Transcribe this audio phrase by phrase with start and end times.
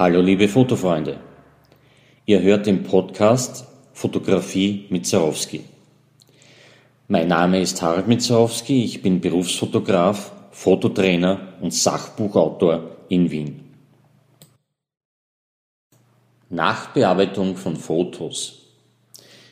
[0.00, 1.20] Hallo liebe Fotofreunde.
[2.24, 5.62] Ihr hört den Podcast Fotografie mit Zarowski.
[7.06, 13.60] Mein Name ist Harald Mitzarowski, ich bin Berufsfotograf, Fototrainer und Sachbuchautor in Wien.
[16.48, 18.70] Nachbearbeitung von Fotos.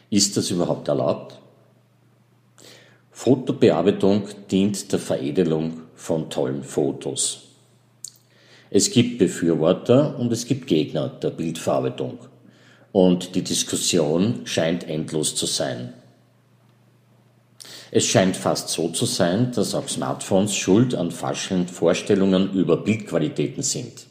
[0.08, 1.38] Ist das überhaupt erlaubt?
[3.10, 7.47] Fotobearbeitung dient der Veredelung von tollen Fotos.
[8.70, 12.18] Es gibt Befürworter und es gibt Gegner der Bildverarbeitung.
[12.92, 15.94] Und die Diskussion scheint endlos zu sein.
[17.90, 23.62] Es scheint fast so zu sein, dass auch Smartphones schuld an falschen Vorstellungen über Bildqualitäten
[23.62, 24.06] sind.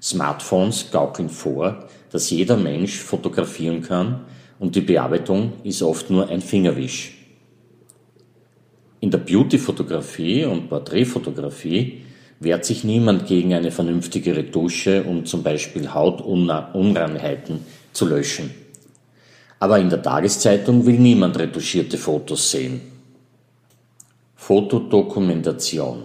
[0.00, 4.20] Smartphones gaukeln vor, dass jeder Mensch fotografieren kann
[4.60, 7.14] und die Bearbeitung ist oft nur ein Fingerwisch.
[9.00, 12.02] In der Beauty-Fotografie und Porträtfotografie
[12.40, 17.60] wehrt sich niemand gegen eine vernünftige Retusche, um zum Beispiel Hautunreinheiten
[17.92, 18.50] zu löschen.
[19.58, 22.80] Aber in der Tageszeitung will niemand retuschierte Fotos sehen.
[24.36, 26.04] Fotodokumentation.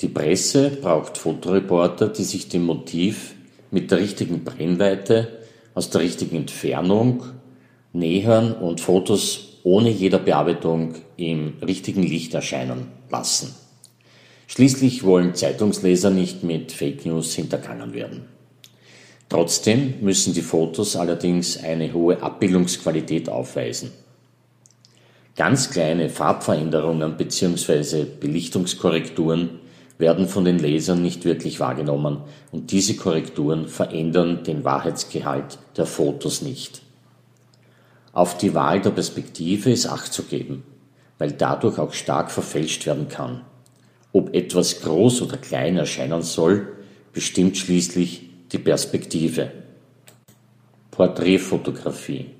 [0.00, 3.34] Die Presse braucht Fotoreporter, die sich dem Motiv
[3.70, 5.28] mit der richtigen Brennweite,
[5.74, 7.24] aus der richtigen Entfernung
[7.92, 13.54] nähern und Fotos ohne jeder Bearbeitung im richtigen Licht erscheinen lassen.
[14.46, 18.24] Schließlich wollen Zeitungsleser nicht mit Fake News hintergangen werden.
[19.28, 23.90] Trotzdem müssen die Fotos allerdings eine hohe Abbildungsqualität aufweisen.
[25.34, 28.04] Ganz kleine Farbveränderungen bzw.
[28.04, 29.50] Belichtungskorrekturen
[29.98, 32.22] werden von den Lesern nicht wirklich wahrgenommen
[32.52, 36.82] und diese Korrekturen verändern den Wahrheitsgehalt der Fotos nicht.
[38.12, 40.62] Auf die Wahl der Perspektive ist Acht zu geben,
[41.18, 43.42] weil dadurch auch stark verfälscht werden kann.
[44.16, 46.68] Ob etwas groß oder klein erscheinen soll,
[47.12, 49.52] bestimmt schließlich die Perspektive.
[50.90, 52.30] Porträtfotografie.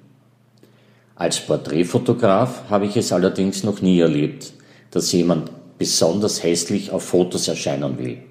[1.16, 4.54] Als Porträtfotograf habe ich es allerdings noch nie erlebt,
[4.90, 8.22] dass jemand besonders hässlich auf Fotos erscheinen will.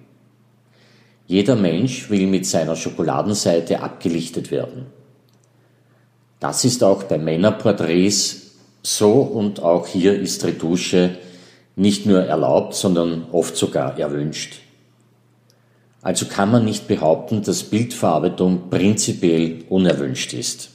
[1.28, 4.88] Jeder Mensch will mit seiner Schokoladenseite abgelichtet werden.
[6.40, 11.20] Das ist auch bei Männerporträts so und auch hier ist Retusche
[11.76, 14.62] nicht nur erlaubt, sondern oft sogar erwünscht.
[16.02, 20.70] Also kann man nicht behaupten, dass Bildverarbeitung prinzipiell unerwünscht ist.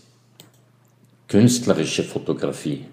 [1.29, 2.87] Künstlerische Fotografie.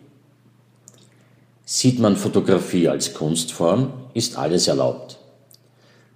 [1.66, 5.18] Sieht man Fotografie als Kunstform, ist alles erlaubt.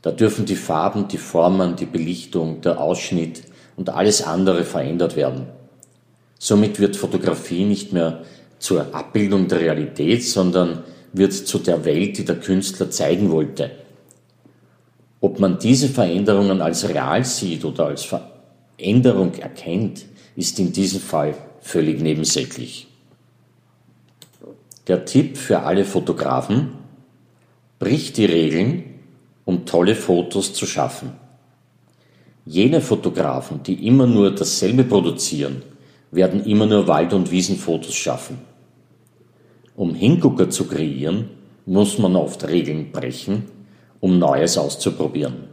[0.02, 3.44] Da dürfen die Farben, die Formen, die Belichtung, der Ausschnitt
[3.76, 5.48] und alles andere verändert werden.
[6.40, 8.24] Somit wird Fotografie nicht mehr
[8.60, 13.72] zur Abbildung der Realität, sondern wird zu der Welt, die der Künstler zeigen wollte.
[15.20, 20.06] Ob man diese Veränderungen als real sieht oder als Veränderung erkennt,
[20.36, 22.88] ist in diesem Fall völlig nebensächlich.
[24.88, 26.72] Der Tipp für alle Fotografen,
[27.78, 28.84] bricht die Regeln,
[29.46, 31.14] um tolle Fotos zu schaffen.
[32.46, 35.62] Jene Fotografen, die immer nur dasselbe produzieren,
[36.12, 38.40] werden immer nur Wald- und Wiesenfotos schaffen.
[39.82, 41.32] Um Hingucker zu kreieren,
[41.66, 43.46] muss man oft Regeln brechen,
[44.00, 45.46] um Neues auszuprobieren.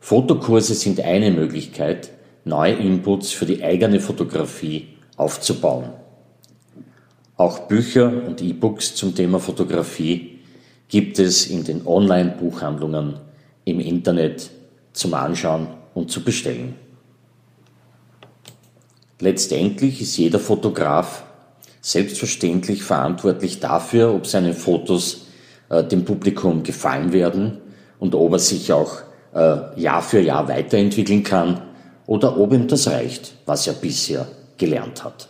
[0.00, 2.08] Fotokurse sind eine Möglichkeit,
[2.46, 5.90] neue Inputs für die eigene Fotografie aufzubauen.
[7.36, 10.38] Auch Bücher und E-Books zum Thema Fotografie
[10.88, 13.20] gibt es in den Online-Buchhandlungen
[13.66, 14.48] im Internet
[14.94, 16.76] zum Anschauen und zu bestellen.
[19.20, 21.24] Letztendlich ist jeder Fotograf
[21.88, 25.28] selbstverständlich verantwortlich dafür, ob seine Fotos
[25.70, 27.58] äh, dem Publikum gefallen werden
[27.98, 28.98] und ob er sich auch
[29.34, 31.62] äh, Jahr für Jahr weiterentwickeln kann
[32.06, 34.28] oder ob ihm das reicht, was er bisher
[34.58, 35.28] gelernt hat.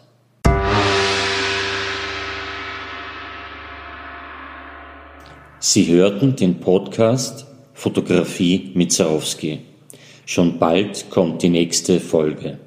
[5.60, 9.60] Sie hörten den Podcast Fotografie mit Zarowski.
[10.26, 12.58] Schon bald kommt die nächste Folge.